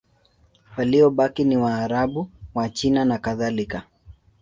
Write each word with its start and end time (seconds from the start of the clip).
Waliobaki 0.77 1.43
ni 1.43 1.57
Waarabu, 1.57 2.29
Wachina 2.55 3.05
nakadhalika. 3.05 3.83